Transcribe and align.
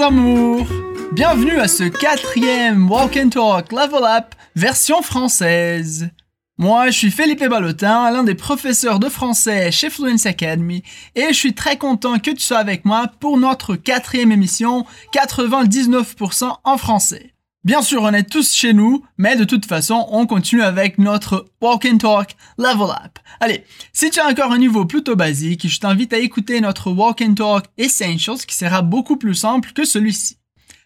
amours 0.00 0.66
Bienvenue 1.12 1.58
à 1.58 1.68
ce 1.68 1.84
quatrième 1.84 2.90
Walk 2.90 3.18
and 3.18 3.28
Talk 3.28 3.72
Level 3.72 4.04
Up 4.04 4.34
version 4.56 5.02
française. 5.02 6.08
Moi, 6.56 6.90
je 6.90 6.98
suis 6.98 7.10
Philippe 7.10 7.44
Ballotin, 7.44 8.10
l'un 8.10 8.22
des 8.22 8.34
professeurs 8.34 8.98
de 8.98 9.08
français 9.08 9.70
chez 9.70 9.90
Fluence 9.90 10.26
Academy, 10.26 10.82
et 11.14 11.28
je 11.28 11.34
suis 11.34 11.54
très 11.54 11.76
content 11.76 12.18
que 12.18 12.30
tu 12.30 12.40
sois 12.40 12.58
avec 12.58 12.84
moi 12.84 13.10
pour 13.20 13.36
notre 13.36 13.76
quatrième 13.76 14.32
émission 14.32 14.86
99% 15.14 16.56
en 16.64 16.78
français. 16.78 17.31
Bien 17.64 17.80
sûr, 17.80 18.02
on 18.02 18.12
est 18.12 18.28
tous 18.28 18.52
chez 18.52 18.72
nous, 18.72 19.04
mais 19.18 19.36
de 19.36 19.44
toute 19.44 19.66
façon, 19.66 20.08
on 20.10 20.26
continue 20.26 20.62
avec 20.62 20.98
notre 20.98 21.46
Walk 21.60 21.84
and 21.84 21.98
Talk 21.98 22.34
Level 22.58 22.90
Up. 22.90 23.20
Allez, 23.38 23.64
si 23.92 24.10
tu 24.10 24.18
as 24.18 24.26
encore 24.26 24.50
un 24.50 24.58
niveau 24.58 24.84
plutôt 24.84 25.14
basique, 25.14 25.68
je 25.68 25.78
t'invite 25.78 26.12
à 26.12 26.18
écouter 26.18 26.60
notre 26.60 26.90
Walk 26.90 27.22
and 27.22 27.34
Talk 27.34 27.66
Essentials 27.78 28.44
qui 28.48 28.56
sera 28.56 28.82
beaucoup 28.82 29.16
plus 29.16 29.36
simple 29.36 29.72
que 29.72 29.84
celui-ci. 29.84 30.38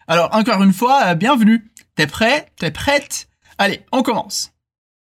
Alors, 0.07 0.29
encore 0.35 0.61
une 0.61 0.71
fois, 0.71 1.15
bienvenue. 1.15 1.65
T'es 1.95 2.05
prêt? 2.05 2.45
T'es 2.59 2.69
prête? 2.69 3.27
Allez, 3.57 3.81
on 3.91 4.03
commence. 4.03 4.51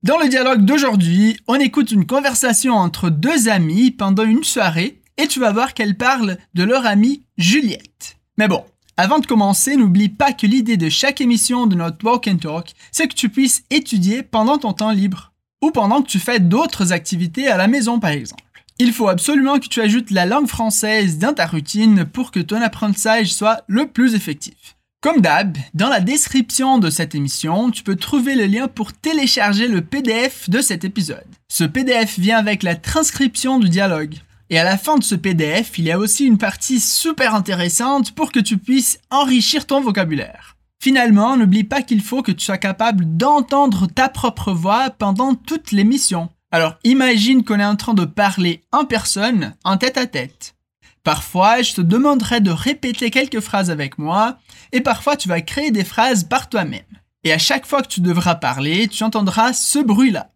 Dans 0.02 0.16
le 0.16 0.28
dialogue 0.28 0.64
d'aujourd'hui, 0.64 1.38
on 1.46 1.56
écoute 1.56 1.90
une 1.90 2.06
conversation 2.06 2.72
entre 2.72 3.10
deux 3.10 3.50
amis 3.50 3.90
pendant 3.90 4.24
une 4.24 4.44
soirée 4.44 5.02
et 5.18 5.28
tu 5.28 5.40
vas 5.40 5.52
voir 5.52 5.74
qu'elles 5.74 5.98
parlent 5.98 6.38
de 6.54 6.62
leur 6.62 6.86
amie 6.86 7.26
Juliette. 7.36 8.16
Mais 8.38 8.48
bon, 8.48 8.64
avant 8.98 9.18
de 9.18 9.26
commencer, 9.26 9.76
n'oublie 9.76 10.08
pas 10.08 10.32
que 10.32 10.46
l'idée 10.46 10.78
de 10.78 10.88
chaque 10.88 11.20
émission 11.20 11.66
de 11.66 11.74
notre 11.74 12.02
Walk 12.02 12.28
and 12.28 12.38
Talk, 12.38 12.74
c'est 12.92 13.08
que 13.08 13.14
tu 13.14 13.28
puisses 13.28 13.64
étudier 13.68 14.22
pendant 14.22 14.56
ton 14.56 14.72
temps 14.72 14.90
libre 14.90 15.32
ou 15.62 15.70
pendant 15.70 16.00
que 16.00 16.08
tu 16.08 16.18
fais 16.18 16.40
d'autres 16.40 16.92
activités 16.92 17.46
à 17.48 17.58
la 17.58 17.68
maison 17.68 18.00
par 18.00 18.10
exemple. 18.10 18.42
Il 18.78 18.94
faut 18.94 19.08
absolument 19.08 19.58
que 19.58 19.68
tu 19.68 19.82
ajoutes 19.82 20.10
la 20.10 20.24
langue 20.24 20.48
française 20.48 21.18
dans 21.18 21.34
ta 21.34 21.46
routine 21.46 22.06
pour 22.06 22.30
que 22.30 22.40
ton 22.40 22.62
apprentissage 22.62 23.34
soit 23.34 23.64
le 23.66 23.86
plus 23.86 24.14
effectif. 24.14 24.76
Comme 25.02 25.20
d'hab, 25.20 25.56
dans 25.74 25.88
la 25.88 26.00
description 26.00 26.78
de 26.78 26.88
cette 26.88 27.14
émission, 27.14 27.70
tu 27.70 27.82
peux 27.82 27.96
trouver 27.96 28.34
le 28.34 28.46
lien 28.46 28.66
pour 28.66 28.94
télécharger 28.94 29.68
le 29.68 29.82
PDF 29.82 30.48
de 30.48 30.60
cet 30.60 30.84
épisode. 30.84 31.26
Ce 31.48 31.64
PDF 31.64 32.18
vient 32.18 32.38
avec 32.38 32.62
la 32.62 32.76
transcription 32.76 33.58
du 33.58 33.68
dialogue. 33.68 34.16
Et 34.48 34.58
à 34.58 34.64
la 34.64 34.78
fin 34.78 34.96
de 34.96 35.02
ce 35.02 35.16
PDF, 35.16 35.78
il 35.78 35.86
y 35.86 35.90
a 35.90 35.98
aussi 35.98 36.24
une 36.24 36.38
partie 36.38 36.78
super 36.78 37.34
intéressante 37.34 38.12
pour 38.12 38.30
que 38.30 38.38
tu 38.38 38.58
puisses 38.58 39.00
enrichir 39.10 39.66
ton 39.66 39.80
vocabulaire. 39.80 40.56
Finalement, 40.80 41.36
n'oublie 41.36 41.64
pas 41.64 41.82
qu'il 41.82 42.00
faut 42.00 42.22
que 42.22 42.30
tu 42.30 42.44
sois 42.44 42.58
capable 42.58 43.16
d'entendre 43.16 43.86
ta 43.86 44.08
propre 44.08 44.52
voix 44.52 44.90
pendant 44.90 45.34
toute 45.34 45.72
l'émission. 45.72 46.28
Alors 46.52 46.76
imagine 46.84 47.44
qu'on 47.44 47.58
est 47.58 47.64
en 47.64 47.74
train 47.74 47.94
de 47.94 48.04
parler 48.04 48.62
en 48.70 48.84
personne, 48.84 49.56
en 49.64 49.78
tête 49.78 49.98
à 49.98 50.06
tête. 50.06 50.54
Parfois, 51.02 51.62
je 51.62 51.74
te 51.74 51.80
demanderai 51.80 52.40
de 52.40 52.50
répéter 52.50 53.10
quelques 53.10 53.40
phrases 53.40 53.70
avec 53.70 53.98
moi, 53.98 54.38
et 54.72 54.80
parfois 54.80 55.16
tu 55.16 55.28
vas 55.28 55.40
créer 55.40 55.72
des 55.72 55.84
phrases 55.84 56.24
par 56.24 56.48
toi-même. 56.48 56.82
Et 57.24 57.32
à 57.32 57.38
chaque 57.38 57.66
fois 57.66 57.82
que 57.82 57.88
tu 57.88 58.00
devras 58.00 58.36
parler, 58.36 58.86
tu 58.86 59.02
entendras 59.02 59.52
ce 59.52 59.80
bruit-là. 59.80 60.30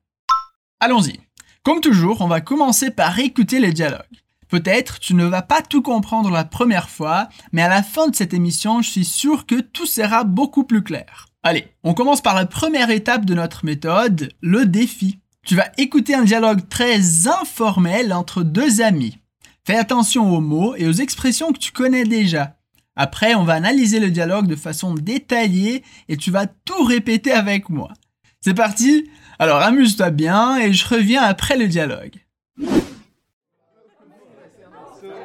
Allons-y. 0.80 1.20
Comme 1.62 1.82
toujours, 1.82 2.22
on 2.22 2.26
va 2.26 2.40
commencer 2.40 2.90
par 2.90 3.18
écouter 3.18 3.60
les 3.60 3.72
dialogues. 3.72 4.00
Peut-être 4.48 4.98
tu 4.98 5.14
ne 5.14 5.26
vas 5.26 5.42
pas 5.42 5.60
tout 5.60 5.82
comprendre 5.82 6.30
la 6.30 6.44
première 6.44 6.88
fois, 6.88 7.28
mais 7.52 7.60
à 7.60 7.68
la 7.68 7.82
fin 7.82 8.08
de 8.08 8.16
cette 8.16 8.32
émission, 8.32 8.80
je 8.80 8.88
suis 8.88 9.04
sûr 9.04 9.44
que 9.44 9.60
tout 9.60 9.84
sera 9.84 10.24
beaucoup 10.24 10.64
plus 10.64 10.82
clair. 10.82 11.26
Allez, 11.42 11.68
on 11.84 11.92
commence 11.92 12.22
par 12.22 12.34
la 12.34 12.46
première 12.46 12.88
étape 12.88 13.26
de 13.26 13.34
notre 13.34 13.66
méthode, 13.66 14.32
le 14.40 14.64
défi. 14.64 15.20
Tu 15.44 15.54
vas 15.54 15.70
écouter 15.76 16.14
un 16.14 16.24
dialogue 16.24 16.66
très 16.70 17.28
informel 17.28 18.14
entre 18.14 18.42
deux 18.42 18.80
amis. 18.80 19.18
Fais 19.66 19.76
attention 19.76 20.34
aux 20.34 20.40
mots 20.40 20.74
et 20.76 20.88
aux 20.88 20.92
expressions 20.92 21.52
que 21.52 21.58
tu 21.58 21.72
connais 21.72 22.04
déjà. 22.04 22.56
Après, 22.96 23.34
on 23.34 23.44
va 23.44 23.54
analyser 23.54 24.00
le 24.00 24.10
dialogue 24.10 24.46
de 24.46 24.56
façon 24.56 24.94
détaillée 24.94 25.84
et 26.08 26.16
tu 26.16 26.30
vas 26.30 26.46
tout 26.46 26.84
répéter 26.84 27.32
avec 27.32 27.68
moi. 27.68 27.92
C'est 28.40 28.54
parti 28.54 29.10
Alors 29.40 29.60
amuse-toi 29.60 30.10
bien 30.10 30.58
et 30.58 30.72
je 30.72 30.86
reviens 30.86 31.22
après 31.22 31.56
le 31.56 31.66
dialogue. 31.66 32.14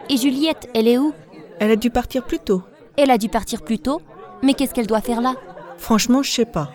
Et 0.09 0.17
Juliette, 0.17 0.67
elle 0.73 0.87
est 0.87 0.97
où? 0.97 1.13
Elle 1.59 1.69
a 1.69 1.75
dû 1.75 1.91
partir 1.91 2.25
plus 2.25 2.39
tôt. 2.39 2.63
Elle 2.97 3.11
a 3.11 3.19
dû 3.19 3.29
partir 3.29 3.61
plus 3.61 3.77
tôt? 3.77 4.01
Mais 4.41 4.55
qu'est-ce 4.55 4.73
qu'elle 4.73 4.87
doit 4.87 5.01
faire 5.01 5.21
là? 5.21 5.35
Franchement, 5.77 6.23
je 6.23 6.31
sais 6.31 6.45
pas. 6.45 6.71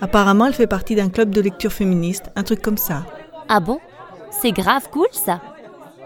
Apparemment, 0.00 0.46
elle 0.46 0.54
fait 0.54 0.66
partie 0.66 0.96
d'un 0.96 1.08
club 1.08 1.30
de 1.30 1.40
lecture 1.40 1.72
féministe, 1.72 2.30
un 2.34 2.42
truc 2.42 2.62
comme 2.62 2.78
ça. 2.78 3.06
Ah 3.48 3.60
bon? 3.60 3.78
C'est 4.30 4.52
grave 4.52 4.88
cool 4.90 5.08
ça 5.12 5.40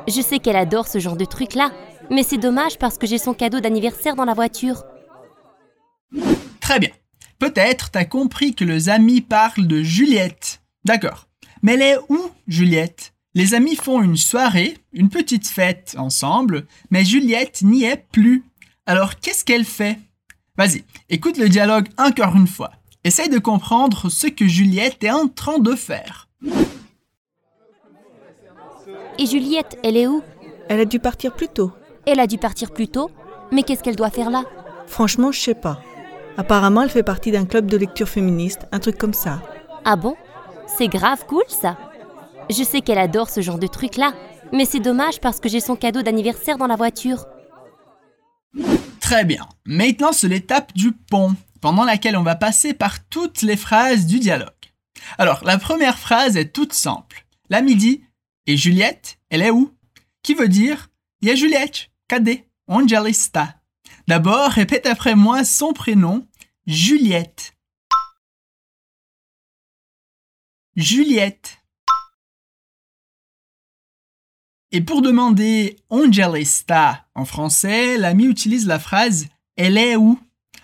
je 0.09 0.21
sais 0.21 0.39
qu'elle 0.39 0.57
adore 0.57 0.89
ce 0.89 0.99
genre 0.99 1.17
de 1.17 1.25
truc-là, 1.25 1.71
mais 2.11 2.23
c'est 2.23 2.39
dommage 2.39 2.79
parce 2.79 2.99
que 2.99 3.07
j'ai 3.07 3.19
son 3.19 3.35
cadeau 3.35 3.61
d'anniversaire 3.61 4.17
dans 4.17 4.25
la 4.25 4.35
voiture. 4.35 4.85
Très 6.61 6.79
bien. 6.79 6.91
Peut-être 7.39 7.91
t'as 7.91 8.05
compris 8.05 8.55
que 8.55 8.65
les 8.65 8.89
amis 8.89 9.21
parlent 9.21 9.67
de 9.67 9.83
Juliette. 9.83 10.62
D'accord. 10.85 11.29
Mais 11.63 11.75
elle 11.75 11.83
est 11.83 11.99
où, 12.09 12.31
Juliette? 12.49 13.13
Les 13.35 13.55
amis 13.55 13.77
font 13.77 14.03
une 14.03 14.17
soirée, 14.17 14.77
une 14.93 15.09
petite 15.09 15.47
fête 15.47 15.95
ensemble, 15.97 16.67
mais 16.91 17.05
Juliette 17.05 17.63
n'y 17.63 17.85
est 17.85 18.05
plus. 18.13 18.45
Alors 18.85 19.19
qu'est-ce 19.21 19.45
qu'elle 19.45 19.65
fait? 19.65 19.99
Vas-y, 20.59 20.85
écoute 21.09 21.39
le 21.39 21.49
dialogue 21.49 21.89
encore 21.97 22.37
une 22.37 22.47
fois. 22.47 22.73
Essaye 23.05 23.31
de 23.31 23.39
comprendre 23.39 24.11
ce 24.11 24.27
que 24.27 24.47
Juliette 24.47 25.03
est 25.03 25.11
en 25.11 25.29
train 25.29 25.59
de 25.59 25.75
faire. 25.75 26.29
Et 29.19 29.27
Juliette, 29.27 29.79
elle 29.83 29.97
est 29.97 30.07
où? 30.07 30.23
Elle 30.69 30.81
a 30.81 30.85
dû 30.85 30.99
partir 30.99 31.35
plus 31.35 31.49
tôt. 31.49 31.73
Elle 32.07 32.21
a 32.21 32.27
dû 32.27 32.39
partir 32.39 32.71
plus 32.71 32.89
tôt? 32.89 33.11
Mais 33.51 33.63
qu'est-ce 33.63 33.83
qu'elle 33.83 33.97
doit 33.97 34.11
faire 34.11 34.31
là? 34.31 34.45
Franchement, 34.87 35.33
je 35.33 35.41
sais 35.41 35.55
pas. 35.55 35.81
Apparemment, 36.37 36.83
elle 36.83 36.91
fait 36.91 37.03
partie 37.03 37.31
d'un 37.31 37.45
club 37.47 37.67
de 37.67 37.77
lecture 37.77 38.09
féministe, 38.09 38.67
un 38.73 38.79
truc 38.79 38.99
comme 38.99 39.15
ça. 39.15 39.43
Ah 39.85 39.97
bon? 39.97 40.17
C'est 40.77 40.89
grave 40.89 41.27
cool 41.27 41.45
ça 41.49 41.79
Je 42.51 42.63
sais 42.63 42.81
qu'elle 42.81 42.99
adore 42.99 43.31
ce 43.31 43.41
genre 43.41 43.59
de 43.59 43.67
truc-là, 43.67 44.15
mais 44.53 44.65
c'est 44.65 44.81
dommage 44.81 45.21
parce 45.21 45.41
que 45.41 45.49
j'ai 45.49 45.61
son 45.61 45.77
cadeau 45.77 46.03
d'anniversaire 46.03 46.59
dans 46.59 46.67
la 46.67 46.77
voiture. 46.77 47.27
Très 49.01 49.25
bien. 49.25 49.47
Maintenant, 49.65 50.13
c'est 50.13 50.29
l'étape 50.29 50.73
du 50.75 50.93
pont, 50.93 51.35
pendant 51.61 51.85
laquelle 51.85 52.17
on 52.17 52.23
va 52.23 52.35
passer 52.35 52.75
par 52.75 53.05
toutes 53.09 53.43
les 53.43 53.57
phrases 53.57 54.07
du 54.07 54.19
dialogue. 54.19 54.49
Alors, 55.19 55.45
la 55.45 55.59
première 55.59 55.99
phrase 55.99 56.37
est 56.37 56.53
toute 56.53 56.73
simple. 56.73 57.27
L'ami 57.51 57.77
dit 57.77 58.03
et 58.47 58.57
Juliette, 58.57 59.19
elle 59.31 59.43
est 59.43 59.51
où? 59.51 59.73
Qui 60.23 60.35
veut 60.35 60.49
dire 60.49 60.89
Il 61.21 61.29
y 61.29 61.31
a 61.31 61.35
Juliette, 61.35 61.91
ela 62.11 63.09
está 63.09 63.57
D'abord, 64.09 64.51
répète 64.51 64.87
après 64.87 65.15
moi 65.15 65.45
son 65.45 65.73
prénom, 65.73 66.27
Juliette. 66.67 67.52
Juliette. 70.77 71.59
Et 74.71 74.81
pour 74.81 75.03
demander 75.03 75.77
onde 75.91 76.17
está 76.37 77.07
en 77.15 77.27
français, 77.27 77.99
l'ami 77.99 78.25
utilise 78.25 78.67
la 78.67 78.79
phrase 78.79 79.27
elle 79.57 79.77
est 79.77 79.97
où? 79.97 80.19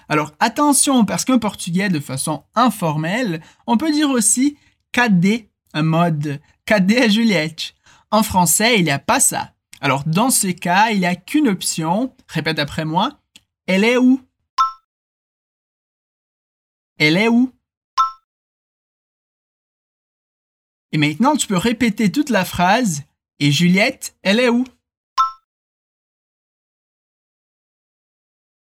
Alors 0.08 0.32
attention, 0.40 1.04
parce 1.04 1.26
qu'en 1.26 1.38
portugais, 1.38 1.90
de 1.90 2.00
façon 2.00 2.44
informelle, 2.54 3.42
on 3.66 3.76
peut 3.76 3.92
dire 3.92 4.08
aussi 4.08 4.56
cadê 4.92 5.50
un 5.74 5.82
mode 5.82 6.40
cadet 6.64 7.02
à 7.02 7.08
Juliette? 7.08 7.74
En 8.10 8.22
français, 8.22 8.78
il 8.78 8.84
n'y 8.84 8.90
a 8.90 8.98
pas 8.98 9.20
ça. 9.20 9.52
Alors, 9.82 10.04
dans 10.04 10.30
ce 10.30 10.48
cas, 10.48 10.90
il 10.90 11.00
n'y 11.00 11.06
a 11.06 11.14
qu'une 11.14 11.48
option. 11.48 12.14
Répète 12.26 12.58
après 12.58 12.86
moi. 12.86 13.20
Elle 13.66 13.84
est 13.84 13.98
où? 13.98 14.20
Elle 16.96 17.18
est 17.18 17.28
où? 17.28 17.52
Et 20.92 20.98
maintenant, 20.98 21.36
tu 21.36 21.46
peux 21.46 21.56
répéter 21.56 22.10
toute 22.10 22.30
la 22.30 22.44
phrase. 22.44 23.02
Et 23.40 23.52
Juliette, 23.52 24.16
elle 24.22 24.40
est 24.40 24.48
où? 24.48 24.64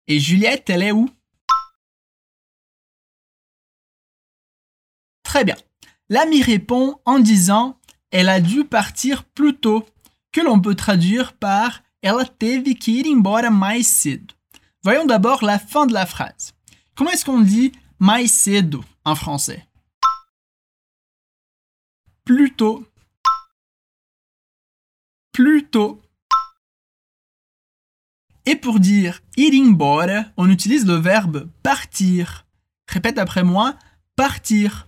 Et 0.08 0.20
Juliette, 0.20 0.70
elle 0.70 0.82
est 0.82 0.93
où? 0.93 1.08
Très 5.23 5.44
bien. 5.44 5.56
L'ami 6.08 6.43
répond 6.43 7.00
en 7.05 7.19
disant 7.19 7.78
Elle 8.11 8.28
a 8.28 8.40
dû 8.40 8.64
partir 8.64 9.25
plus 9.25 9.56
tôt, 9.56 9.84
que 10.32 10.40
l'on 10.40 10.61
peut 10.61 10.75
traduire 10.75 11.32
par 11.32 11.82
Ela 12.02 12.25
teve 12.25 12.75
que 12.75 12.90
ir 12.90 13.06
embora 13.06 13.50
mais 13.50 13.82
cedo. 13.82 14.34
Voyons 14.82 15.06
d'abord 15.06 15.43
la 15.43 15.58
fin 15.58 15.87
de 15.87 15.93
la 15.93 16.06
phrase. 16.06 16.55
Comment 16.94 17.11
est-ce 17.11 17.25
qu'on 17.25 17.40
dit 17.40 17.73
mais 17.99 18.28
cedo 18.28 18.84
en 19.05 19.17
français? 19.17 19.65
Plus 22.26 22.55
tôt. 22.55 22.87
Plus 25.32 25.67
tôt. 25.70 26.02
Et 28.44 28.56
pour 28.56 28.78
dire 28.78 29.20
ir 29.38 29.52
embora, 29.64 30.25
on 30.37 30.50
utilise 30.50 30.87
le 30.87 30.96
verbe 30.96 31.49
partir. 31.62 32.46
Répète 32.88 33.19
après 33.19 33.43
moi, 33.43 33.76
partir 34.14 34.87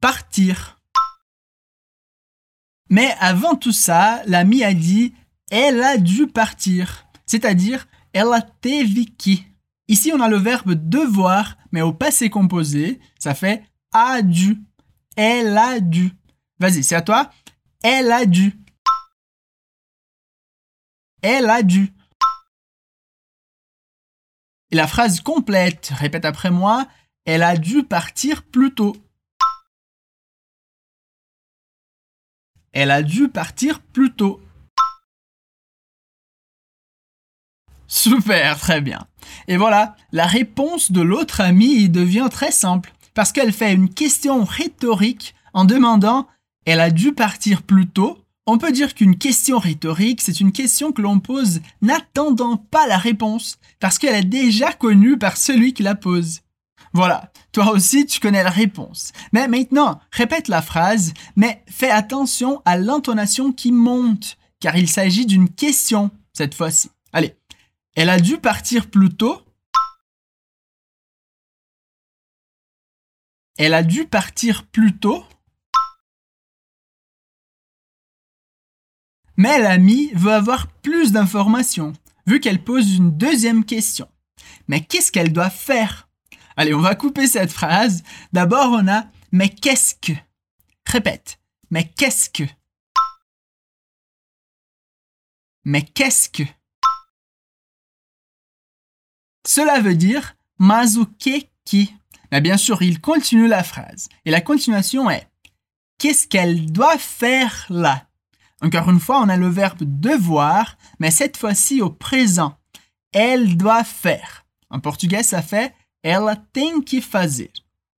partir. 0.00 0.80
Mais 2.90 3.14
avant 3.20 3.56
tout 3.56 3.72
ça, 3.72 4.22
l'ami 4.26 4.64
a 4.64 4.72
dit 4.72 5.14
elle 5.50 5.82
a 5.82 5.96
dû 5.96 6.26
partir, 6.26 7.06
c'est-à-dire 7.26 7.86
ela 8.12 8.42
teve 8.42 9.04
que. 9.16 9.42
Ici, 9.88 10.12
on 10.14 10.20
a 10.20 10.28
le 10.28 10.36
verbe 10.36 10.74
devoir, 10.74 11.56
mais 11.72 11.80
au 11.80 11.92
passé 11.92 12.28
composé, 12.30 13.00
ça 13.18 13.34
fait 13.34 13.64
a 13.92 14.22
dû. 14.22 14.58
Elle 15.20 15.58
a 15.58 15.80
dû. 15.80 16.12
Vas-y, 16.60 16.84
c'est 16.84 16.94
à 16.94 17.02
toi. 17.02 17.32
Elle 17.82 18.12
a 18.12 18.24
dû. 18.24 18.56
Elle 21.22 21.50
a 21.50 21.64
dû. 21.64 21.92
Et 24.70 24.76
la 24.76 24.86
phrase 24.86 25.20
complète, 25.20 25.90
répète 25.92 26.24
après 26.24 26.52
moi, 26.52 26.86
elle 27.24 27.42
a 27.42 27.56
dû 27.56 27.82
partir 27.82 28.44
plus 28.44 28.72
tôt. 28.72 28.96
Elle 32.70 32.92
a 32.92 33.02
dû 33.02 33.28
partir 33.28 33.82
plus 33.82 34.14
tôt. 34.14 34.40
Super, 37.88 38.56
très 38.56 38.80
bien. 38.80 39.08
Et 39.48 39.56
voilà, 39.56 39.96
la 40.12 40.26
réponse 40.26 40.92
de 40.92 41.00
l'autre 41.00 41.40
amie 41.40 41.88
devient 41.88 42.28
très 42.30 42.52
simple, 42.52 42.94
parce 43.18 43.32
qu'elle 43.32 43.52
fait 43.52 43.74
une 43.74 43.92
question 43.92 44.44
rhétorique 44.44 45.34
en 45.52 45.64
demandant 45.64 46.28
elle 46.64 46.78
a 46.78 46.88
dû 46.88 47.12
partir 47.12 47.62
plus 47.62 47.88
tôt. 47.88 48.16
On 48.46 48.58
peut 48.58 48.70
dire 48.70 48.94
qu'une 48.94 49.18
question 49.18 49.58
rhétorique, 49.58 50.20
c'est 50.20 50.38
une 50.38 50.52
question 50.52 50.92
que 50.92 51.02
l'on 51.02 51.18
pose 51.18 51.58
n'attendant 51.82 52.56
pas 52.56 52.86
la 52.86 52.96
réponse, 52.96 53.58
parce 53.80 53.98
qu'elle 53.98 54.14
est 54.14 54.22
déjà 54.22 54.72
connue 54.72 55.18
par 55.18 55.36
celui 55.36 55.72
qui 55.74 55.82
la 55.82 55.96
pose. 55.96 56.42
Voilà, 56.92 57.32
toi 57.50 57.72
aussi 57.72 58.06
tu 58.06 58.20
connais 58.20 58.44
la 58.44 58.50
réponse. 58.50 59.10
Mais 59.32 59.48
maintenant, 59.48 59.98
répète 60.12 60.46
la 60.46 60.62
phrase, 60.62 61.12
mais 61.34 61.64
fais 61.66 61.90
attention 61.90 62.62
à 62.66 62.76
l'intonation 62.76 63.50
qui 63.50 63.72
monte, 63.72 64.38
car 64.60 64.76
il 64.76 64.88
s'agit 64.88 65.26
d'une 65.26 65.50
question 65.50 66.12
cette 66.34 66.54
fois-ci. 66.54 66.88
Allez, 67.12 67.34
elle 67.96 68.10
a 68.10 68.20
dû 68.20 68.36
partir 68.36 68.86
plus 68.86 69.10
tôt. 69.10 69.42
Elle 73.58 73.74
a 73.74 73.82
dû 73.82 74.06
partir 74.06 74.66
plus 74.66 74.96
tôt. 74.96 75.24
Mais 79.36 79.58
l'amie 79.58 80.10
veut 80.14 80.32
avoir 80.32 80.68
plus 80.68 81.12
d'informations, 81.12 81.92
vu 82.26 82.40
qu'elle 82.40 82.62
pose 82.62 82.94
une 82.94 83.16
deuxième 83.16 83.64
question. 83.64 84.08
Mais 84.68 84.84
qu'est-ce 84.84 85.12
qu'elle 85.12 85.32
doit 85.32 85.50
faire? 85.50 86.08
Allez, 86.56 86.74
on 86.74 86.80
va 86.80 86.94
couper 86.94 87.26
cette 87.26 87.52
phrase. 87.52 88.02
D'abord, 88.32 88.70
on 88.72 88.88
a 88.88 89.04
mais 89.32 89.48
qu'est-ce 89.48 89.94
que? 89.94 90.12
Répète. 90.86 91.38
Mais 91.70 91.86
qu'est-ce 91.88 92.30
que 92.30 92.44
Mais 95.64 95.82
qu'est-ce 95.82 96.30
que? 96.30 96.44
Cela 99.46 99.80
veut 99.80 99.96
dire 99.96 100.34
qui. 101.64 101.94
Mais 102.32 102.40
bien 102.40 102.56
sûr, 102.56 102.82
il 102.82 103.00
continue 103.00 103.48
la 103.48 103.62
phrase. 103.62 104.08
Et 104.24 104.30
la 104.30 104.40
continuation 104.40 105.10
est 105.10 105.28
Qu'est-ce 105.98 106.28
qu'elle 106.28 106.70
doit 106.70 106.98
faire 106.98 107.66
là? 107.70 108.06
Encore 108.62 108.90
une 108.90 109.00
fois, 109.00 109.20
on 109.20 109.28
a 109.28 109.36
le 109.36 109.48
verbe 109.48 109.82
devoir, 109.82 110.76
mais 110.98 111.10
cette 111.10 111.36
fois-ci 111.36 111.80
au 111.80 111.90
présent. 111.90 112.56
Elle 113.12 113.56
doit 113.56 113.84
faire. 113.84 114.44
En 114.70 114.80
portugais, 114.80 115.22
ça 115.22 115.42
fait 115.42 115.74
ela 116.02 116.36
tem 116.36 116.82
que 116.82 117.00
fazer. 117.00 117.52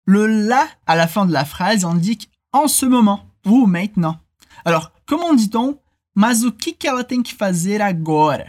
Le 0.06 0.26
là 0.26 0.68
à 0.88 0.96
la 0.96 1.08
fin 1.08 1.26
de 1.26 1.34
la 1.34 1.46
phrase 1.46 1.86
indique 1.86 2.30
en 2.54 2.68
ce 2.68 2.86
moment 2.86 3.26
ou 3.46 3.66
maintenant. 3.66 4.20
Alors, 4.66 4.92
comment 5.06 5.34
dit-on 5.34 5.80
Mas 6.16 6.44
o 6.44 6.52
que 6.52 6.88
ela 6.88 7.04
tem 7.04 7.22
que 7.22 7.34
fazer 7.34 7.82
agora 7.82 8.46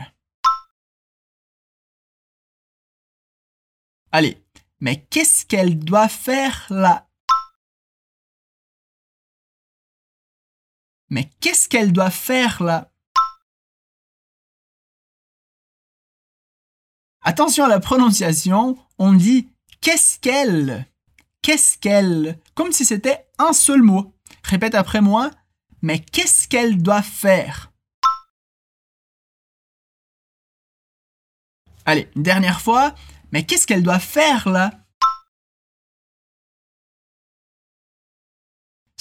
Allez, 4.12 4.38
mais 4.80 5.04
qu'est-ce 5.10 5.44
qu'elle 5.46 5.78
doit 5.78 6.08
faire 6.08 6.66
là? 6.70 7.08
Mais 11.10 11.28
qu'est-ce 11.40 11.68
qu'elle 11.68 11.92
doit 11.92 12.10
faire 12.10 12.62
là? 12.62 12.92
Attention 17.22 17.64
à 17.64 17.68
la 17.68 17.80
prononciation, 17.80 18.78
on 18.98 19.12
dit 19.12 19.52
qu'est-ce 19.80 20.18
qu'elle 20.18 20.86
Qu'est-ce 21.42 21.78
qu'elle 21.78 22.38
Comme 22.54 22.72
si 22.72 22.84
c'était 22.84 23.26
un 23.38 23.52
seul 23.52 23.82
mot. 23.82 24.14
Répète 24.42 24.74
après 24.74 25.00
moi, 25.00 25.30
mais 25.82 25.98
qu'est-ce 25.98 26.48
qu'elle 26.48 26.82
doit 26.82 27.02
faire? 27.02 27.72
Allez, 31.86 32.08
dernière 32.14 32.60
fois, 32.60 32.94
mais 33.32 33.44
qu'est-ce 33.44 33.66
qu'elle 33.66 33.82
doit 33.82 33.98
faire 33.98 34.48
là? 34.48 34.72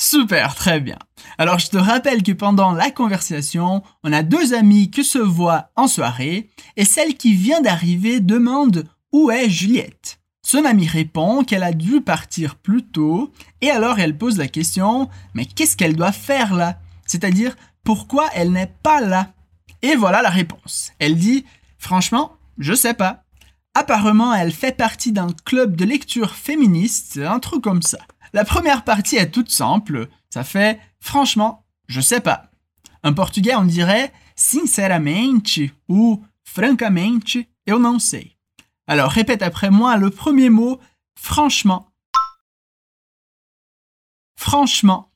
Super, 0.02 0.56
très 0.56 0.80
bien. 0.80 0.98
Alors 1.38 1.60
je 1.60 1.68
te 1.68 1.78
rappelle 1.78 2.24
que 2.24 2.32
pendant 2.32 2.72
la 2.72 2.90
conversation, 2.90 3.84
on 4.04 4.14
a 4.14 4.24
deux 4.24 4.54
amis 4.54 4.90
qui 4.90 5.04
se 5.04 5.18
voient 5.18 5.72
en 5.76 5.88
soirée 5.88 6.50
et 6.78 6.86
celle 6.86 7.16
qui 7.16 7.34
vient 7.34 7.60
d'arriver 7.60 8.22
demande 8.22 8.88
où 9.12 9.30
est 9.30 9.50
Juliette. 9.50 10.22
Son 10.42 10.64
amie 10.64 10.88
répond 10.88 11.44
qu'elle 11.44 11.64
a 11.64 11.74
dû 11.74 12.00
partir 12.00 12.56
plus 12.56 12.84
tôt 12.86 13.34
et 13.60 13.70
alors 13.72 14.00
elle 14.00 14.18
pose 14.18 14.38
la 14.38 14.48
question 14.48 15.10
mais 15.34 15.46
qu'est-ce 15.46 15.76
qu'elle 15.76 15.98
doit 15.98 16.14
faire 16.14 16.54
là? 16.54 16.80
C'est-à-dire 17.06 17.58
pourquoi 17.84 18.30
elle 18.34 18.54
n'est 18.54 18.74
pas 18.82 19.02
là? 19.02 19.34
Et 19.82 19.96
voilà 19.96 20.22
la 20.22 20.30
réponse. 20.30 20.94
Elle 21.00 21.18
dit 21.18 21.46
franchement, 21.78 22.38
je 22.58 22.74
sais 22.74 22.94
pas. 22.94 23.26
Apparemment, 23.76 24.34
elle 24.34 24.52
fait 24.52 24.76
partie 24.76 25.12
d'un 25.12 25.32
club 25.46 25.76
de 25.76 25.86
lecture 25.86 26.36
féministe, 26.36 27.18
un 27.18 27.40
truc 27.40 27.64
comme 27.64 27.82
ça. 27.82 28.00
La 28.34 28.46
première 28.46 28.84
partie 28.84 29.16
est 29.16 29.32
toute 29.32 29.52
simple, 29.52 30.10
ça 30.30 30.44
fait 30.44 30.80
franchement, 31.00 31.66
je 31.88 32.02
sais 32.02 32.20
pas. 32.22 32.52
En 33.04 33.14
portugais, 33.14 33.56
on 33.56 33.64
dirait 33.64 34.12
sinceramente 34.36 35.60
ou 35.88 36.24
francamente, 36.44 37.38
eu 37.68 37.80
não 37.80 38.00
sei. 38.00 38.38
Alors 38.88 39.12
répète 39.12 39.42
après 39.42 39.70
moi 39.70 39.98
le 39.98 40.10
premier 40.10 40.50
mot 40.50 40.80
franchement. 41.16 41.92
Franchement. 44.36 45.12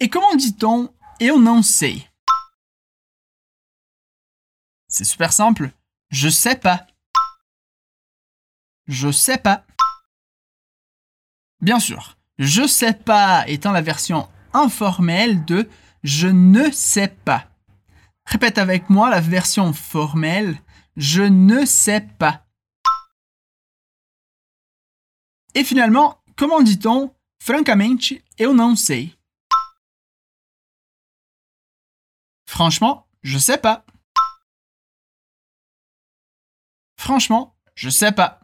Et 0.00 0.08
comment 0.08 0.34
dit-on 0.34 0.92
eu 1.20 1.38
não 1.38 1.62
sei? 1.62 2.08
C'est 4.88 5.04
super 5.04 5.32
simple. 5.32 5.70
Je 6.10 6.28
sais 6.28 6.56
pas. 6.56 6.86
Je 8.86 9.10
sais 9.10 9.38
pas. 9.38 9.64
Bien 11.60 11.78
sûr, 11.78 12.16
je 12.38 12.66
sais 12.66 12.94
pas 12.94 13.46
étant 13.46 13.72
la 13.72 13.82
version 13.82 14.28
informelle 14.52 15.44
de 15.44 15.68
je 16.02 16.26
ne 16.26 16.70
sais 16.70 17.08
pas. 17.08 17.46
Répète 18.24 18.58
avec 18.58 18.90
moi 18.90 19.10
la 19.10 19.20
version 19.20 19.72
formelle 19.72 20.60
je 20.96 21.22
ne 21.22 21.64
sais 21.64 22.00
pas. 22.18 22.44
Et 25.54 25.64
finalement, 25.64 26.22
comment 26.36 26.60
dit-on 26.60 27.14
francamente 27.40 28.12
eu 28.38 28.54
não 28.54 28.76
sei 28.76 29.16
Franchement, 32.46 33.06
je 33.22 33.38
sais 33.38 33.58
pas. 33.58 33.84
Franchement, 37.00 37.56
je 37.74 37.88
sais 37.88 38.12
pas. 38.12 38.40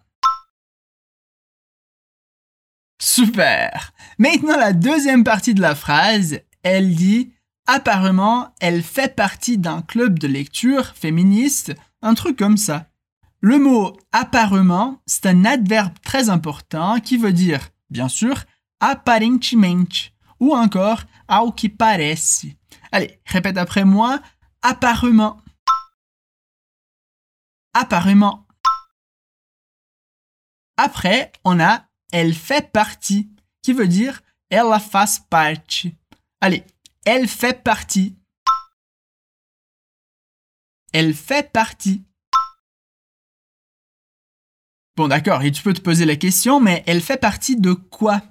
Super. 2.98 3.92
Maintenant, 4.18 4.56
la 4.56 4.72
deuxième 4.72 5.24
partie 5.24 5.52
de 5.52 5.60
la 5.60 5.74
phrase, 5.74 6.40
elle 6.62 6.94
dit 6.94 7.34
apparemment, 7.66 8.54
elle 8.60 8.82
fait 8.82 9.14
partie 9.14 9.58
d'un 9.58 9.82
club 9.82 10.18
de 10.18 10.26
lecture 10.26 10.86
féministe, 10.94 11.74
un 12.00 12.14
truc 12.14 12.38
comme 12.38 12.56
ça. 12.56 12.86
Le 13.40 13.58
mot 13.58 13.94
apparemment, 14.12 15.02
c'est 15.04 15.26
un 15.26 15.44
adverbe 15.44 15.92
très 16.02 16.30
important 16.30 16.98
qui 16.98 17.18
veut 17.18 17.34
dire, 17.34 17.60
bien 17.90 18.08
sûr, 18.08 18.44
aparentemente 18.80 20.12
ou 20.40 20.56
encore 20.56 21.02
ao 21.28 21.52
que 21.52 21.66
parece. 21.66 22.46
Allez, 22.90 23.20
répète 23.26 23.58
après 23.58 23.84
moi, 23.84 24.18
apparemment. 24.62 25.42
Apparemment. 27.74 28.45
Après, 30.76 31.32
on 31.44 31.60
a 31.60 31.86
elle 32.12 32.34
fait 32.34 32.70
partie, 32.70 33.30
qui 33.62 33.72
veut 33.72 33.88
dire 33.88 34.22
ela 34.50 34.78
faz 34.78 35.20
parte. 35.28 35.86
Allez, 36.40 36.64
elle 37.04 37.28
fait 37.28 37.62
partie. 37.62 38.16
Elle 40.92 41.14
fait 41.14 41.50
partie. 41.52 42.04
Bon 44.96 45.08
d'accord, 45.08 45.42
et 45.42 45.52
tu 45.52 45.62
peux 45.62 45.74
te 45.74 45.80
poser 45.80 46.04
la 46.04 46.16
question, 46.16 46.58
mais 46.60 46.82
elle 46.86 47.02
fait 47.02 47.18
partie 47.18 47.56
de 47.56 47.72
quoi? 47.72 48.22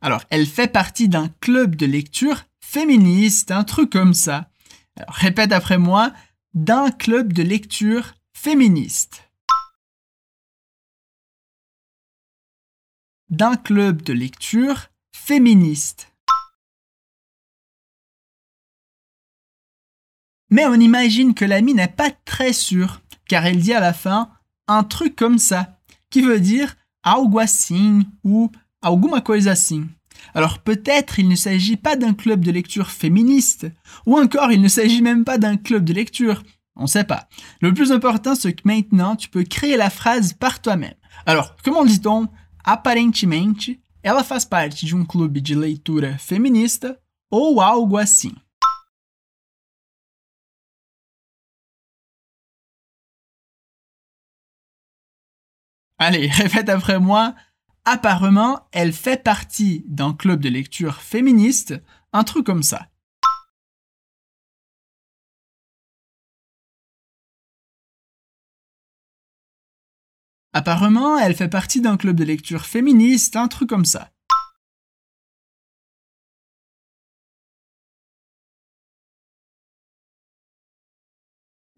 Alors, 0.00 0.22
elle 0.30 0.46
fait 0.46 0.68
partie 0.68 1.08
d'un 1.08 1.28
club 1.40 1.76
de 1.76 1.86
lecture 1.86 2.44
féministe, 2.60 3.50
un 3.50 3.64
truc 3.64 3.90
comme 3.90 4.14
ça. 4.14 4.50
Alors, 4.96 5.14
répète 5.14 5.50
après 5.50 5.78
moi, 5.78 6.12
d'un 6.52 6.90
club 6.90 7.32
de 7.32 7.42
lecture 7.42 8.14
féministe. 8.32 9.23
D'un 13.34 13.56
club 13.56 14.02
de 14.02 14.12
lecture 14.12 14.90
féministe. 15.12 16.12
Mais 20.50 20.66
on 20.66 20.74
imagine 20.74 21.34
que 21.34 21.44
l'ami 21.44 21.74
n'est 21.74 21.88
pas 21.88 22.12
très 22.12 22.52
sûre, 22.52 23.00
car 23.26 23.44
elle 23.44 23.58
dit 23.58 23.72
à 23.72 23.80
la 23.80 23.92
fin 23.92 24.30
un 24.68 24.84
truc 24.84 25.16
comme 25.16 25.38
ça, 25.38 25.80
qui 26.10 26.20
veut 26.20 26.38
dire 26.38 26.76
algo 27.02 27.40
assim 27.40 28.06
ou 28.22 28.52
alguma 28.82 29.20
coisa. 29.20 29.54
Alors 30.32 30.60
peut-être 30.60 31.18
il 31.18 31.28
ne 31.28 31.34
s'agit 31.34 31.76
pas 31.76 31.96
d'un 31.96 32.14
club 32.14 32.44
de 32.44 32.52
lecture 32.52 32.92
féministe, 32.92 33.66
ou 34.06 34.16
encore 34.16 34.52
il 34.52 34.60
ne 34.60 34.68
s'agit 34.68 35.02
même 35.02 35.24
pas 35.24 35.38
d'un 35.38 35.56
club 35.56 35.82
de 35.82 35.92
lecture. 35.92 36.44
On 36.76 36.82
ne 36.82 36.86
sait 36.86 37.02
pas. 37.02 37.28
Le 37.60 37.74
plus 37.74 37.90
important, 37.90 38.36
c'est 38.36 38.52
que 38.52 38.62
maintenant, 38.64 39.16
tu 39.16 39.28
peux 39.28 39.42
créer 39.42 39.76
la 39.76 39.90
phrase 39.90 40.34
par 40.34 40.62
toi-même. 40.62 40.94
Alors, 41.26 41.56
comment 41.64 41.84
dit-on 41.84 42.28
Aparentemente, 42.64 43.78
ela 44.02 44.24
faz 44.24 44.46
parte 44.46 44.86
de 44.86 44.96
um 44.96 45.04
clube 45.04 45.38
de 45.42 45.54
leitura 45.54 46.16
feminista 46.16 46.98
ou 47.30 47.60
algo 47.60 47.98
assim. 47.98 48.34
Allez, 55.98 56.28
répète 56.32 56.70
après 56.70 56.98
moi. 56.98 57.34
Apparemment, 57.84 58.66
elle 58.72 58.94
fait 58.94 59.22
partie 59.22 59.84
d'un 59.86 60.14
club 60.14 60.40
de 60.40 60.48
lecture 60.48 61.02
féministe, 61.02 61.74
un 62.14 62.24
truc 62.24 62.46
comme 62.46 62.62
ça. 62.62 62.88
Apparemment, 70.56 71.18
elle 71.18 71.34
fait 71.34 71.48
partie 71.48 71.80
d'un 71.80 71.96
club 71.96 72.14
de 72.14 72.22
lecture 72.22 72.64
féministe, 72.64 73.34
un 73.34 73.48
truc 73.48 73.68
comme 73.68 73.84
ça. 73.84 74.12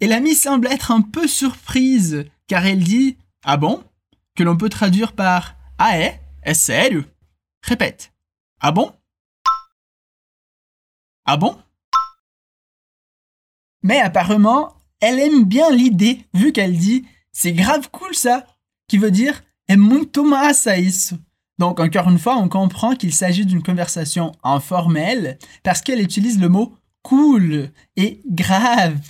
Et 0.00 0.06
l'amie 0.06 0.34
semble 0.34 0.66
être 0.66 0.90
un 0.90 1.00
peu 1.00 1.26
surprise, 1.26 2.26
car 2.48 2.66
elle 2.66 2.84
dit 2.84 3.16
Ah 3.44 3.56
bon? 3.56 3.82
Que 4.34 4.42
l'on 4.42 4.58
peut 4.58 4.68
traduire 4.68 5.14
par 5.14 5.56
Ah 5.78 5.98
é? 5.98 6.20
É 6.42 6.52
sério? 6.52 7.02
Répète. 7.62 8.12
Ah 8.60 8.72
bon? 8.72 8.94
Ah 11.24 11.38
bon? 11.38 11.58
Mais 13.82 14.00
apparemment, 14.00 14.82
elle 15.00 15.18
aime 15.18 15.44
bien 15.44 15.70
l'idée, 15.70 16.26
vu 16.34 16.52
qu'elle 16.52 16.76
dit 16.76 17.06
C'est 17.32 17.54
grave 17.54 17.88
cool 17.90 18.14
ça, 18.14 18.46
qui 18.88 18.98
veut 18.98 19.10
dire 19.10 19.42
É 19.68 19.76
muito 19.76 20.24
massa 20.24 20.78
isso. 20.78 21.18
Donc, 21.58 21.80
encore 21.80 22.08
une 22.08 22.18
fois, 22.18 22.36
on 22.36 22.48
comprend 22.48 22.94
qu'il 22.94 23.12
s'agit 23.12 23.46
d'une 23.46 23.62
conversation 23.62 24.32
informelle 24.44 25.38
parce 25.62 25.80
qu'elle 25.80 26.00
utilise 26.00 26.38
le 26.38 26.48
mot 26.48 26.76
cool 27.02 27.70
et 27.96 28.20
grave. 28.26 29.00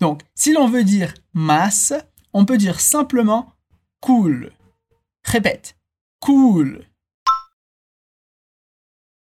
Donc, 0.00 0.22
si 0.34 0.52
l'on 0.52 0.68
veut 0.68 0.84
dire 0.84 1.12
masse, 1.34 1.92
on 2.32 2.44
peut 2.44 2.58
dire 2.58 2.80
simplement 2.80 3.52
cool. 4.00 4.52
Répète. 5.24 5.76
Cool. 6.20 6.86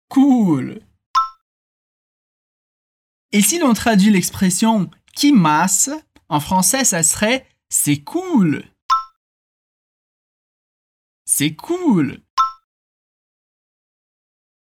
Cool. 0.08 0.80
Et 3.32 3.42
si 3.42 3.58
l'on 3.58 3.74
traduit 3.74 4.10
l'expression 4.10 4.90
qui 5.14 5.32
masse, 5.32 5.90
en 6.28 6.40
français, 6.40 6.84
ça 6.84 7.02
serait 7.02 7.46
c'est 7.68 7.98
cool. 7.98 8.64
C'est 11.30 11.54
cool. 11.54 12.22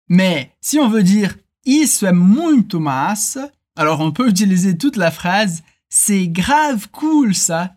Mais 0.09 0.57
si 0.63 0.79
on 0.79 0.89
veut 0.89 1.03
dire 1.03 1.37
isso 1.67 2.07
é 2.07 2.13
muito 2.13 2.81
massa, 2.81 3.53
alors 3.77 4.01
on 4.01 4.11
peut 4.11 4.27
utiliser 4.27 4.79
toute 4.79 4.97
la 4.97 5.11
phrase 5.11 5.63
c'est 5.91 6.29
grave 6.29 6.89
cool 6.93 7.35
ça. 7.35 7.77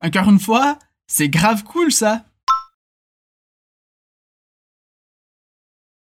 Encore 0.00 0.30
une 0.30 0.40
fois, 0.40 0.78
c'est 1.06 1.28
grave 1.28 1.64
cool 1.64 1.92
ça. 1.92 2.24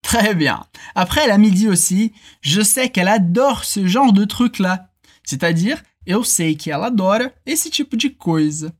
Très 0.02 0.34
bien. 0.34 0.66
Après, 0.96 1.22
elle 1.24 1.30
a 1.30 1.38
mis 1.38 1.52
dit 1.52 1.68
aussi, 1.68 2.12
je 2.40 2.62
sais 2.62 2.90
qu'elle 2.90 3.08
adore 3.08 3.64
ce 3.64 3.86
genre 3.86 4.12
de 4.12 4.24
truc-là. 4.24 4.92
C'est-à-dire, 5.22 5.80
eu 6.04 6.24
sei 6.24 6.56
que 6.56 6.70
ela 6.70 6.86
adora 6.86 7.30
esse 7.46 7.70
tipo 7.70 7.96
de 7.96 8.08
coisa. 8.08 8.72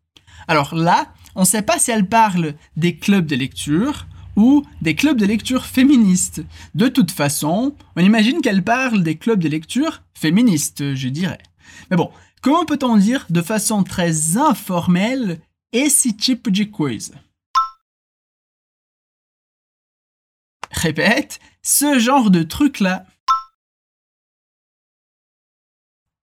Alors 0.49 0.75
là, 0.75 1.13
on 1.35 1.41
ne 1.41 1.47
sait 1.47 1.63
pas 1.63 1.79
si 1.79 1.91
elle 1.91 2.09
parle 2.09 2.55
des 2.77 2.97
clubs 2.97 3.27
de 3.27 3.37
lecture 3.37 4.07
ou 4.37 4.65
des 4.83 4.95
clubs 4.95 5.19
de 5.19 5.27
lecture 5.27 5.65
féministes. 5.65 6.43
De 6.75 6.89
toute 6.89 7.11
façon, 7.11 7.75
on 7.97 8.01
imagine 8.01 8.41
qu'elle 8.41 8.65
parle 8.65 9.03
des 9.03 9.17
clubs 9.17 9.41
de 9.41 9.49
lecture 9.49 10.03
féministes, 10.15 10.95
je 10.95 11.09
dirais. 11.09 11.39
Mais 11.91 11.97
bon, 11.97 12.11
Comment 12.45 12.67
peut-on 12.67 12.99
dire 12.99 13.27
de 13.31 13.41
façon 13.41 13.85
très 13.85 14.37
informelle 14.37 15.41
esse 15.73 16.07
tipo 16.19 16.51
de 16.51 16.65
coisa 16.65 17.15
Répète, 20.71 21.41
ce 21.63 21.99
genre 21.99 22.31
de 22.31 22.43
truc-là. 22.43 23.07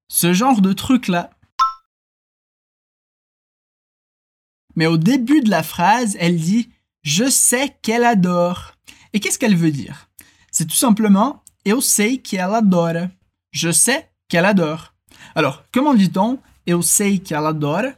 Ce 0.09 0.31
genre 0.31 0.61
de 0.61 0.73
truc-là. 0.73 1.31
Mais 4.81 4.88
au 4.88 4.97
début 4.97 5.41
de 5.41 5.51
la 5.51 5.61
phrase, 5.61 6.17
elle 6.19 6.41
dit 6.41 6.71
Je 7.03 7.29
sais 7.29 7.69
qu'elle 7.83 8.03
adore. 8.03 8.73
Et 9.13 9.19
qu'est-ce 9.19 9.38
qu'elle 9.38 9.55
veut 9.55 9.69
dire? 9.69 10.09
C'est 10.51 10.65
tout 10.65 10.75
simplement 10.75 11.43
Eu 11.65 11.81
sei 11.81 12.17
que 12.17 12.35
ela 12.35 12.57
adora. 12.57 13.07
Je 13.51 13.71
sais 13.71 14.11
qu'elle 14.27 14.43
adore. 14.43 14.95
Alors, 15.35 15.63
comment 15.71 15.93
dit-on 15.93 16.41
Eu 16.65 16.81
sei 16.81 17.19
qu'elle 17.19 17.45
adore 17.45 17.93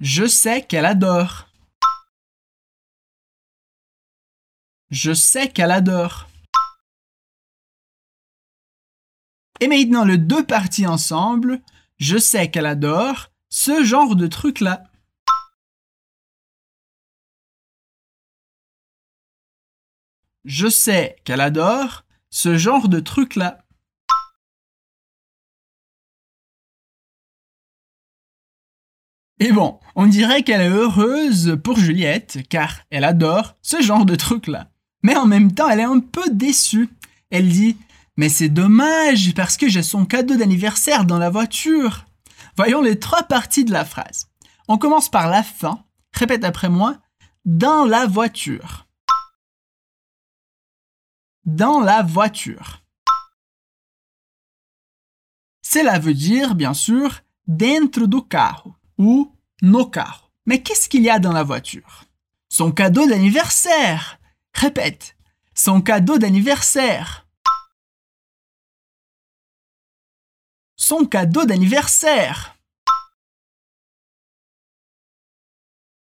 Je 0.00 0.26
sais 0.26 0.62
qu'elle 0.62 0.86
adore. 0.86 1.46
Je 4.90 5.14
sais 5.14 5.48
qu'elle 5.48 5.70
adore. 5.70 6.28
Et 9.60 9.68
maintenant, 9.68 10.04
les 10.04 10.18
deux 10.18 10.44
parties 10.44 10.88
ensemble, 10.88 11.62
je 11.98 12.16
sais 12.16 12.50
qu'elle 12.50 12.66
adore 12.66 13.30
ce 13.48 13.84
genre 13.84 14.16
de 14.16 14.26
truc-là. 14.26 14.84
Je 20.44 20.68
sais 20.68 21.16
qu'elle 21.24 21.40
adore 21.40 22.04
ce 22.30 22.56
genre 22.56 22.88
de 22.88 23.00
truc-là. 23.00 23.64
Et 29.40 29.52
bon, 29.52 29.78
on 29.94 30.06
dirait 30.06 30.42
qu'elle 30.42 30.62
est 30.62 30.68
heureuse 30.68 31.58
pour 31.62 31.78
Juliette, 31.78 32.38
car 32.48 32.80
elle 32.90 33.04
adore 33.04 33.56
ce 33.62 33.80
genre 33.80 34.04
de 34.04 34.16
truc-là. 34.16 34.70
Mais 35.02 35.16
en 35.16 35.26
même 35.26 35.52
temps, 35.52 35.68
elle 35.68 35.80
est 35.80 35.84
un 35.84 36.00
peu 36.00 36.28
déçue. 36.30 36.88
Elle 37.30 37.48
dit 37.48 37.76
Mais 38.18 38.28
c'est 38.28 38.48
dommage, 38.48 39.32
parce 39.34 39.56
que 39.56 39.68
j'ai 39.68 39.84
son 39.84 40.04
cadeau 40.04 40.34
d'anniversaire 40.34 41.04
dans 41.04 41.18
la 41.18 41.30
voiture. 41.30 42.04
Voyons 42.56 42.82
les 42.82 42.98
trois 42.98 43.22
parties 43.22 43.64
de 43.64 43.70
la 43.70 43.84
phrase. 43.84 44.28
On 44.66 44.76
commence 44.76 45.08
par 45.08 45.28
la 45.28 45.44
fin. 45.44 45.84
Répète 46.12 46.42
après 46.42 46.68
moi 46.68 46.98
Dans 47.44 47.84
la 47.84 48.06
voiture. 48.06 48.88
Dans 51.44 51.78
la 51.78 52.02
voiture. 52.02 52.82
Cela 55.62 56.00
veut 56.00 56.14
dire, 56.14 56.56
bien 56.56 56.74
sûr, 56.74 57.20
dentro 57.46 58.08
do 58.08 58.20
carro 58.22 58.74
ou 58.98 59.32
no 59.62 59.86
carro. 59.86 60.26
Mais 60.44 60.60
qu'est-ce 60.60 60.88
qu'il 60.88 61.04
y 61.04 61.10
a 61.10 61.20
dans 61.20 61.32
la 61.32 61.44
voiture? 61.44 62.02
Son 62.48 62.72
cadeau 62.72 63.06
d'anniversaire 63.06 64.18
Répète, 64.54 65.16
son 65.54 65.80
cadeau 65.80 66.18
d'anniversaire. 66.18 67.27
Son 70.88 71.04
cadeau 71.04 71.44
d'anniversaire. 71.44 72.56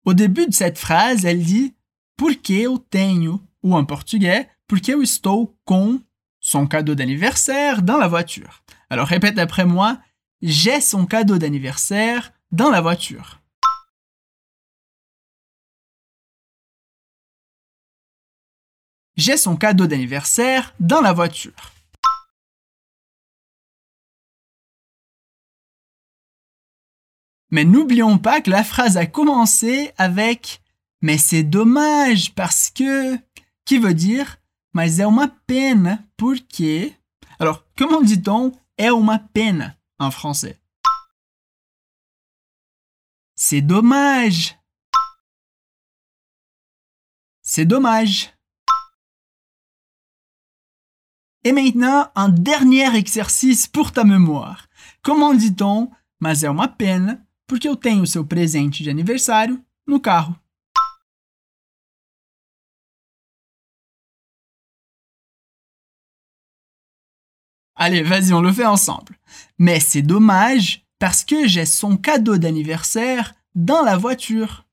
Au 0.05 0.15
début 0.15 0.49
de 0.49 0.53
cette 0.53 0.79
phrase, 0.79 1.25
elle 1.25 1.45
dit 1.45 1.77
Porque 2.17 2.65
eu 2.65 2.81
tenho, 2.91 3.41
ou 3.63 3.77
en 3.77 3.85
portugais, 3.85 4.51
Porque 4.67 4.91
eu 4.91 5.05
estou 5.05 5.57
com 5.65 6.01
son 6.41 6.67
cadeau 6.67 6.97
d'anniversaire 6.97 7.83
dans 7.83 7.99
la 7.99 8.09
voiture. 8.09 8.65
Alors 8.91 9.07
répète 9.07 9.39
après 9.39 9.65
moi 9.65 10.01
J'ai 10.43 10.81
son 10.81 11.07
cadeau 11.07 11.39
d'anniversaire 11.39 12.33
dans 12.51 12.71
la 12.71 12.81
voiture. 12.81 13.41
j'ai 19.17 19.37
son 19.37 19.57
cadeau 19.57 19.87
d'anniversaire 19.87 20.75
dans 20.81 21.01
la 21.01 21.13
voiture. 21.13 21.74
Mais 27.55 27.65
n'oublions 27.65 28.19
pas 28.19 28.41
que 28.41 28.51
la 28.51 28.65
phrase 28.65 28.97
a 28.97 29.07
commencé 29.07 29.93
avec 29.97 30.61
Mais 31.03 31.19
c'est 31.19 31.45
dommage 31.45 32.35
parce 32.35 32.69
que 32.69 33.17
qui 33.65 33.79
veut 33.79 33.95
dire 33.95 34.39
Mas 34.73 34.99
é 34.99 35.07
uma 35.07 35.29
pena 35.29 36.03
porque. 36.17 36.93
Alors, 37.39 37.65
comment 37.79 38.01
dit-on 38.01 38.51
é 38.77 38.93
uma 38.93 39.21
pena 39.21 39.77
en 40.01 40.11
français? 40.11 40.59
C'est 43.37 43.61
dommage. 43.61 44.59
C'est 47.41 47.67
dommage. 47.67 48.35
Et 51.45 51.53
maintenant, 51.53 52.11
un 52.17 52.31
dernier 52.31 52.97
exercice 52.97 53.69
pour 53.69 53.93
ta 53.93 54.03
mémoire. 54.03 54.67
Comment 55.03 55.35
dit-on 55.35 55.93
Mas 56.19 56.43
é 56.43 56.51
uma 56.51 56.67
pena 56.67 57.25
porque 57.47 57.69
eu 57.69 57.77
tenho 57.77 58.07
seu 58.07 58.27
presente 58.27 58.83
de 58.83 58.91
aniversário 58.91 59.65
no 59.87 60.01
carro. 60.01 60.39
Allez, 67.77 68.03
vas-y, 68.03 68.33
on 68.33 68.41
le 68.41 68.53
fait 68.53 68.65
ensemble. 68.65 69.19
Mais 69.59 69.81
c'est 69.81 70.03
dommage 70.03 70.87
parce 70.99 71.25
que 71.25 71.47
j'ai 71.47 71.67
son 71.67 71.97
cadeau 71.97 72.39
d'anniversaire 72.39 73.35
dans 73.55 73.83
la 73.83 73.97
voiture. 73.97 74.65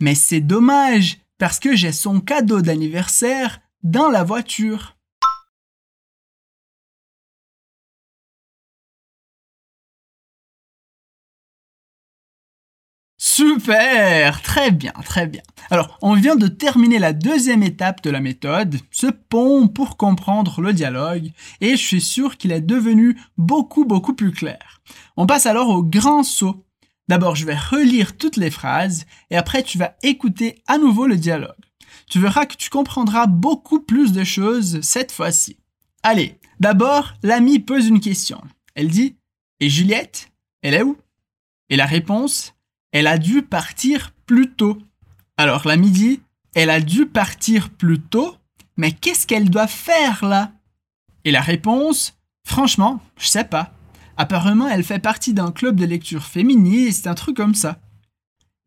Mais 0.00 0.14
c'est 0.14 0.40
dommage 0.40 1.18
parce 1.38 1.58
que 1.58 1.74
j'ai 1.74 1.92
son 1.92 2.20
cadeau 2.20 2.60
d'anniversaire 2.60 3.60
dans 3.86 4.10
la 4.10 4.24
voiture. 4.24 4.96
Super 13.16 14.42
Très 14.42 14.72
bien, 14.72 14.92
très 15.04 15.28
bien. 15.28 15.42
Alors, 15.70 15.98
on 16.02 16.14
vient 16.14 16.34
de 16.34 16.48
terminer 16.48 16.98
la 16.98 17.12
deuxième 17.12 17.62
étape 17.62 18.02
de 18.02 18.10
la 18.10 18.20
méthode, 18.20 18.76
ce 18.90 19.06
pont 19.06 19.68
pour 19.68 19.96
comprendre 19.96 20.60
le 20.60 20.72
dialogue, 20.72 21.30
et 21.60 21.70
je 21.76 21.86
suis 21.86 22.00
sûr 22.00 22.36
qu'il 22.36 22.50
est 22.50 22.60
devenu 22.60 23.16
beaucoup, 23.38 23.84
beaucoup 23.84 24.14
plus 24.14 24.32
clair. 24.32 24.80
On 25.16 25.26
passe 25.26 25.46
alors 25.46 25.68
au 25.68 25.84
grand 25.84 26.24
saut. 26.24 26.64
D'abord, 27.08 27.36
je 27.36 27.46
vais 27.46 27.56
relire 27.56 28.16
toutes 28.16 28.36
les 28.36 28.50
phrases, 28.50 29.06
et 29.30 29.36
après, 29.36 29.62
tu 29.62 29.78
vas 29.78 29.94
écouter 30.02 30.60
à 30.66 30.76
nouveau 30.78 31.06
le 31.06 31.16
dialogue 31.16 31.65
tu 32.08 32.20
verras 32.20 32.46
que 32.46 32.56
tu 32.56 32.70
comprendras 32.70 33.26
beaucoup 33.26 33.80
plus 33.80 34.12
de 34.12 34.24
choses 34.24 34.80
cette 34.82 35.12
fois-ci. 35.12 35.58
Allez, 36.02 36.38
d'abord, 36.60 37.14
l'amie 37.22 37.58
pose 37.58 37.86
une 37.86 38.00
question. 38.00 38.40
Elle 38.74 38.88
dit 38.88 39.16
Et 39.60 39.68
Juliette, 39.68 40.30
elle 40.62 40.74
est 40.74 40.82
où? 40.82 40.96
Et 41.68 41.76
la 41.76 41.86
réponse 41.86 42.54
Elle 42.92 43.08
a 43.08 43.18
dû 43.18 43.42
partir 43.42 44.12
plus 44.24 44.52
tôt. 44.52 44.78
Alors 45.36 45.66
l'ami 45.66 45.90
dit 45.90 46.20
Elle 46.54 46.70
a 46.70 46.80
dû 46.80 47.06
partir 47.06 47.70
plus 47.70 48.00
tôt, 48.00 48.36
mais 48.76 48.92
qu'est-ce 48.92 49.26
qu'elle 49.26 49.50
doit 49.50 49.66
faire 49.66 50.24
là? 50.24 50.52
Et 51.24 51.32
la 51.32 51.40
réponse 51.40 52.16
Franchement, 52.44 53.00
je 53.18 53.26
sais 53.26 53.44
pas. 53.44 53.72
Apparemment, 54.16 54.68
elle 54.68 54.84
fait 54.84 55.00
partie 55.00 55.34
d'un 55.34 55.50
club 55.50 55.74
de 55.74 55.84
lecture 55.84 56.24
féministe, 56.24 57.08
un 57.08 57.16
truc 57.16 57.36
comme 57.36 57.56
ça. 57.56 57.80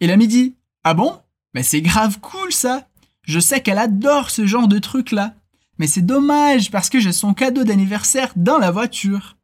Et 0.02 0.08
l'ami 0.08 0.28
dit 0.28 0.58
Ah 0.84 0.94
bon? 0.94 1.22
Mais 1.54 1.64
c'est 1.64 1.82
grave 1.82 2.20
cool 2.20 2.52
ça 2.52 2.89
je 3.30 3.40
sais 3.40 3.62
qu'elle 3.62 3.78
adore 3.78 4.32
ce 4.32 4.48
genre 4.48 4.68
de 4.68 4.80
truc-là. 4.80 5.36
Mais 5.78 5.86
c'est 5.86 6.02
dommage 6.02 6.72
parce 6.72 6.90
que 6.90 7.00
j'ai 7.00 7.12
son 7.12 7.36
cadeau 7.36 7.64
d'anniversaire 7.64 8.32
dans 8.36 8.58
la 8.58 8.72
voiture. 8.72 9.38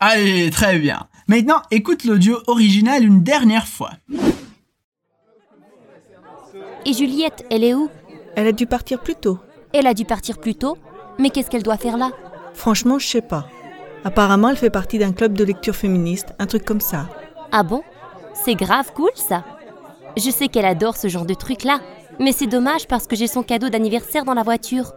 Allez, 0.00 0.50
très 0.50 0.78
bien. 0.78 1.08
Maintenant, 1.28 1.62
écoute 1.70 2.04
l'audio 2.04 2.42
original 2.46 3.02
une 3.02 3.22
dernière 3.22 3.66
fois. 3.66 3.92
Et 6.84 6.92
Juliette, 6.92 7.46
elle 7.50 7.64
est 7.64 7.72
où? 7.72 7.88
Elle 8.36 8.48
a 8.48 8.52
dû 8.52 8.66
partir 8.66 9.00
plus 9.00 9.14
tôt. 9.14 9.38
Elle 9.72 9.86
a 9.86 9.94
dû 9.94 10.04
partir 10.04 10.38
plus 10.38 10.54
tôt? 10.54 10.76
Mais 11.18 11.30
qu'est-ce 11.30 11.48
qu'elle 11.48 11.62
doit 11.62 11.78
faire 11.78 11.96
là? 11.96 12.10
Franchement, 12.52 12.98
je 12.98 13.06
sais 13.06 13.22
pas. 13.22 13.48
Apparemment, 14.04 14.50
elle 14.50 14.56
fait 14.58 14.68
partie 14.68 14.98
d'un 14.98 15.12
club 15.12 15.32
de 15.32 15.44
lecture 15.44 15.74
féministe, 15.74 16.34
un 16.38 16.46
truc 16.46 16.66
comme 16.66 16.82
ça. 16.82 17.08
Ah 17.50 17.62
bon? 17.62 17.82
C'est 18.34 18.56
grave 18.56 18.92
cool 18.92 19.10
ça. 19.14 19.42
Je 20.18 20.28
sais 20.28 20.48
qu'elle 20.48 20.66
adore 20.66 20.96
ce 20.96 21.08
genre 21.08 21.24
de 21.24 21.32
truc-là. 21.32 21.80
Mais 22.20 22.32
c'est 22.32 22.46
dommage 22.46 22.86
parce 22.88 23.06
que 23.06 23.16
j'ai 23.16 23.26
son 23.26 23.42
cadeau 23.42 23.68
d'anniversaire 23.68 24.24
dans 24.24 24.34
la 24.34 24.42
voiture. 24.42 24.92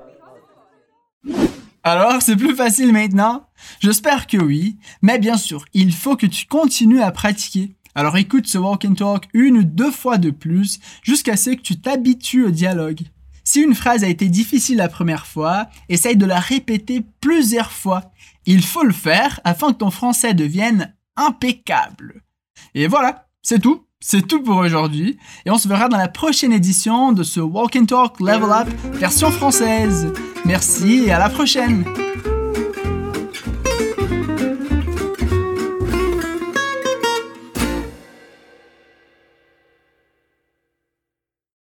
Alors, 1.83 2.21
c'est 2.21 2.35
plus 2.35 2.55
facile 2.55 2.91
maintenant? 2.91 3.47
J'espère 3.79 4.27
que 4.27 4.37
oui, 4.37 4.77
mais 5.01 5.19
bien 5.19 5.37
sûr, 5.37 5.65
il 5.73 5.93
faut 5.93 6.15
que 6.15 6.25
tu 6.25 6.47
continues 6.47 7.01
à 7.01 7.11
pratiquer. 7.11 7.75
Alors 7.97 8.17
écoute 8.17 8.45
ce 8.45 8.57
walk 8.57 8.83
and 8.83 8.95
talk 8.95 9.25
une 9.33 9.59
ou 9.59 9.63
deux 9.63 9.91
fois 9.91 10.17
de 10.17 10.29
plus 10.29 10.79
jusqu'à 11.01 11.37
ce 11.37 11.51
que 11.51 11.61
tu 11.61 11.79
t'habitues 11.79 12.43
au 12.43 12.51
dialogue. 12.51 12.99
Si 13.45 13.61
une 13.61 13.73
phrase 13.73 14.03
a 14.03 14.09
été 14.09 14.27
difficile 14.27 14.77
la 14.77 14.89
première 14.89 15.25
fois, 15.25 15.69
essaye 15.87 16.17
de 16.17 16.25
la 16.25 16.39
répéter 16.39 17.05
plusieurs 17.21 17.71
fois. 17.71 18.11
Il 18.45 18.65
faut 18.65 18.83
le 18.83 18.91
faire 18.91 19.39
afin 19.45 19.71
que 19.71 19.77
ton 19.77 19.91
français 19.91 20.33
devienne 20.33 20.93
impeccable. 21.15 22.23
Et 22.73 22.87
voilà, 22.87 23.27
c'est 23.41 23.59
tout. 23.59 23.85
C'est 24.07 24.27
tout 24.27 24.43
pour 24.43 24.57
aujourd'hui 24.57 25.17
et 25.47 25.49
on 25.49 25.57
se 25.57 25.67
verra 25.67 25.89
dans 25.89 25.97
la 25.97 26.07
prochaine 26.07 26.53
édition 26.53 27.11
de 27.11 27.23
ce 27.23 27.39
Walk 27.39 27.75
and 27.75 27.85
Talk 27.85 28.19
Level 28.19 28.51
Up 28.51 28.67
version 28.93 29.31
française. 29.31 30.13
Merci 30.45 31.05
et 31.07 31.11
à 31.11 31.17
la 31.17 31.27
prochaine 31.27 31.83